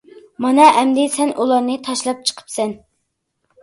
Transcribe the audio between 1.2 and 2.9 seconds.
ئۇلارنى تاشلاپ چىقىپسەن.